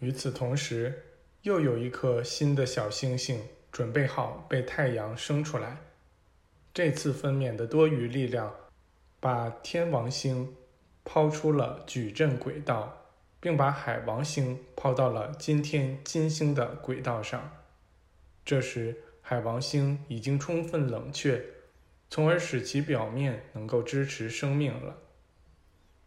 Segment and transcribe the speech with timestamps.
[0.00, 1.04] 与此同时，
[1.42, 3.40] 又有一颗新的小星星
[3.72, 5.78] 准备好被太阳生出来。
[6.72, 8.54] 这次分娩的多余力量，
[9.18, 10.54] 把天王星
[11.04, 13.06] 抛出了矩阵轨道，
[13.40, 17.50] 并把海王星抛到了今天金星的轨道上。
[18.44, 21.44] 这时，海王星已经充分冷却，
[22.08, 24.98] 从而使其表面能够支持生命了。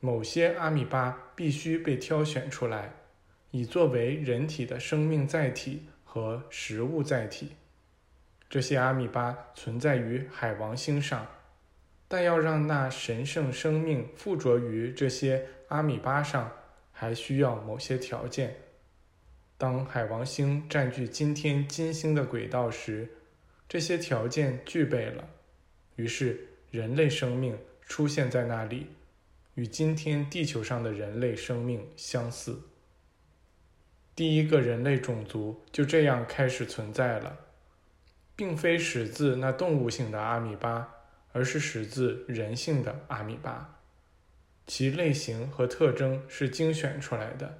[0.00, 2.94] 某些阿米巴必须被挑选出来，
[3.50, 7.52] 以作为人体的生命载体和食物载体。
[8.48, 11.26] 这些阿米巴存在于海王星上，
[12.06, 16.50] 但要让那神圣生命附着于这些阿米巴上，
[16.92, 18.56] 还需要某些条件。
[19.58, 23.08] 当海王星占据今天金星的轨道时，
[23.68, 25.28] 这些条件具备了，
[25.96, 28.86] 于是人类生命出现在那里，
[29.56, 32.58] 与今天地球上的人类生命相似。
[34.18, 37.38] 第一个人类种族就这样开始存在了。
[38.34, 40.92] 并非始自那动物性的阿米巴，
[41.30, 43.78] 而是始自人性的阿米巴。
[44.66, 47.58] 其类型和特征是精选出来的，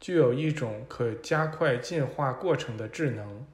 [0.00, 3.46] 具有一种可加快进化过程的智能。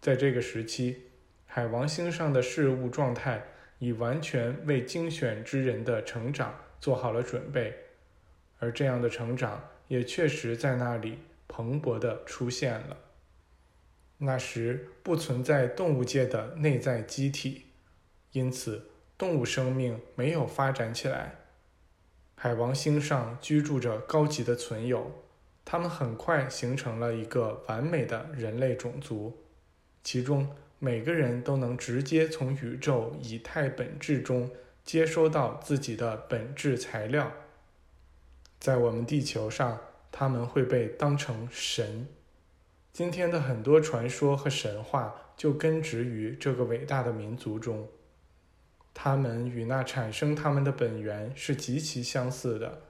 [0.00, 1.04] 在这个时期，
[1.46, 3.44] 海王星上的事物状态
[3.78, 7.72] 已完全为精选之人的成长做好了准备，
[8.58, 11.18] 而这样的成长也确实在那里
[11.60, 12.96] 蓬勃地出现了。
[14.16, 17.66] 那时不存在动物界的内在机体，
[18.32, 21.36] 因此动物生命没有发展起来。
[22.34, 25.12] 海王星上居住着高级的存有，
[25.66, 29.36] 他们很快形成了一个完美的人类种族，
[30.02, 34.50] 其中每个人都能直接从宇宙以太本质中
[34.82, 37.30] 接收到自己的本质材料。
[38.58, 39.78] 在我们地球上，
[40.12, 42.06] 他们会被当成神。
[42.92, 47.88] 今天的很多传说和神话就根植于这个伟大的民族中，
[48.92, 52.82] 他们与那产生他们的本源是极其相似的。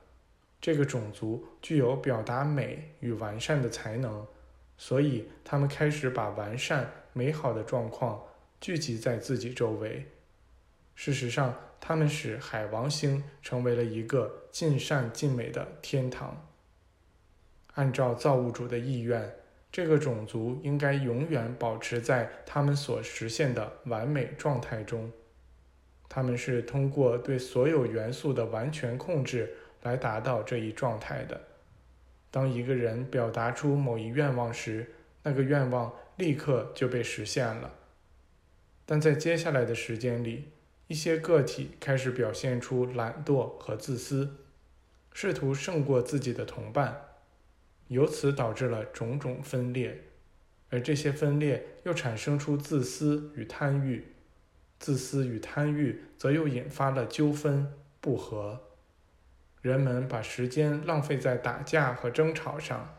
[0.61, 4.27] 这个种族具有表达美与完善的才能，
[4.77, 8.23] 所以他们开始把完善美好的状况
[8.61, 10.07] 聚集在自己周围。
[10.95, 16.47] 事实上，他们使海王星成为了一个尽善尽美的天堂。
[17.81, 19.35] 按照造物主的意愿。
[19.73, 25.11] 这个种族应该永远保持在他们所实现的完美状态中。
[26.07, 31.41] 他们是通过对所有元素的完全控制来达到这一状态的。
[32.31, 34.93] 当一个人表达出某一愿望时，
[35.23, 37.73] 那个愿望立刻就被实现了。
[38.85, 40.51] 但在接下来的时间里，
[40.89, 44.37] 一些个体开始表现出懒惰和自私，
[45.15, 47.10] 试图胜过自己的同伴。
[47.91, 50.01] 由此导致了种种分裂，
[50.71, 54.05] 而这些分裂又产生出自私与贪欲，
[54.79, 58.61] 自私与贪欲则又引发了纠纷不和。
[59.61, 62.97] 人们把时间浪费在打架和争吵上，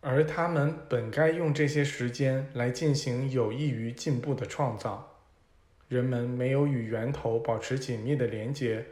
[0.00, 5.18] 而他们本该用这些时间来进行有益于进步的创造。
[5.88, 8.86] 人们没有与源头保持紧密的连结，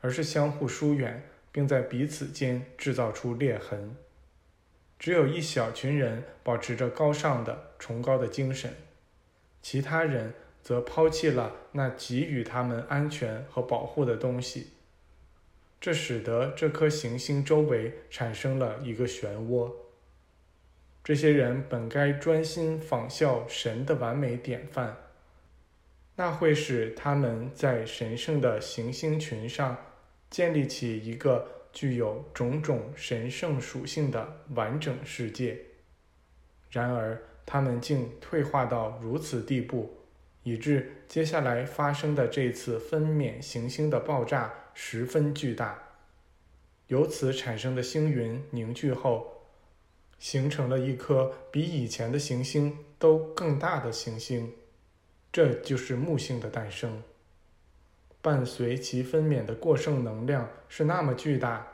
[0.00, 3.94] 而是相互疏远，并在彼此间制造出裂痕。
[4.98, 8.74] 只有一小群人保持着高尚的、崇高的精神，
[9.60, 10.32] 其他人
[10.62, 14.70] 则抛弃了那给予他们安全和保护的东西。
[15.78, 19.70] 这使得这颗行星周围产生了一个漩涡。
[21.02, 24.96] 这些人本该专心仿效神的完美典范，
[26.16, 29.76] 那会使他们在神圣的行星群上
[30.30, 31.63] 建立起一个。
[31.74, 35.58] 具有种种神圣属性的完整世界，
[36.70, 39.98] 然而他们竟退化到如此地步，
[40.44, 45.82] 以致接下来发生的这次分娩行星的爆炸十分巨大。
[46.86, 49.42] 由此产生的星云凝聚后，
[50.18, 54.52] 形成了一颗比以前的行星都更大的行星，
[55.32, 57.02] 这就是木星的诞生。
[58.24, 61.66] 伴随其分娩的过剩能量是那么巨大，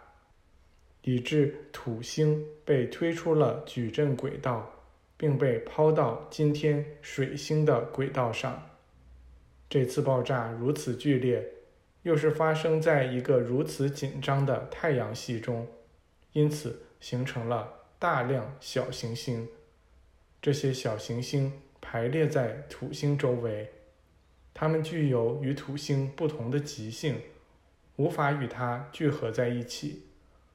[1.02, 4.68] 以致土星被推出了矩阵轨道，
[5.16, 8.68] 并被抛到今天水星的轨道上。
[9.68, 11.52] 这次爆炸如此剧烈，
[12.02, 15.68] 又是发生在一个如此紧张的太阳系中，
[16.32, 19.46] 因此形成了大量小行星。
[20.42, 23.70] 这些小行星排列在土星周围。
[24.52, 27.20] 它们具有与土星不同的极性，
[27.96, 30.04] 无法与它聚合在一起，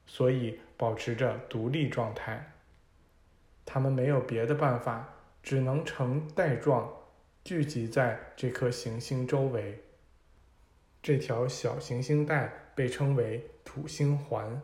[0.06, 2.54] 所以保持着独立状态。
[3.66, 6.94] 他们没有别的办法，只能呈带状
[7.44, 9.82] 聚集在这颗行星周围。
[11.02, 14.62] 这条小行星带被称为土星环。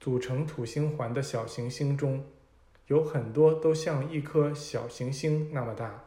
[0.00, 2.24] 组成土星环的小行星中，
[2.88, 6.04] 有很多都像一颗小行星那么大。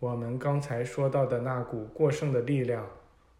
[0.00, 2.88] 我们刚才说到的那股过剩的力量，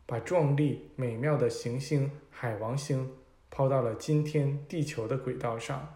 [0.04, 3.10] 把壮丽美妙的行星海王星
[3.50, 5.94] 抛到了今天地球的轨道上。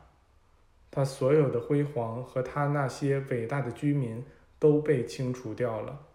[0.90, 4.24] 它所有的辉煌和它那些伟大的居民
[4.58, 6.06] 都被清除掉了。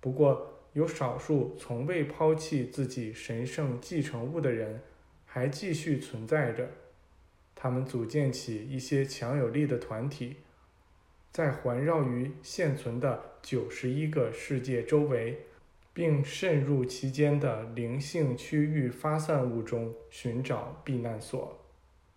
[0.00, 4.80] 不过，有少数从未抛弃自己神圣继承物的人。
[5.30, 6.70] 还继续存在着，
[7.54, 10.36] 他们组建起一些强有力的团体，
[11.30, 15.46] 在环绕于现存的九十一个世界周围，
[15.92, 21.58] 并渗入其间的灵性区域发散物中寻找避难所。